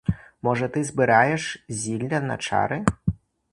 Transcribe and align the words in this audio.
Може, 0.41 0.69
ти 0.69 0.83
збираєш 0.83 1.65
зілля 1.69 2.19
на 2.21 2.37
чари? 2.37 2.85